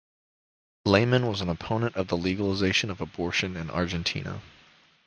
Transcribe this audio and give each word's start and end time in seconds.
Lehmann 0.83 1.27
was 1.27 1.41
an 1.41 1.49
opponent 1.49 1.95
of 1.95 2.07
the 2.07 2.17
legalization 2.17 2.89
of 2.89 3.01
abortion 3.01 3.55
in 3.55 3.69
Argentina. 3.69 4.41